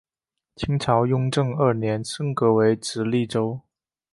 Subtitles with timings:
[0.55, 3.61] 清朝雍正二年升格为直隶州。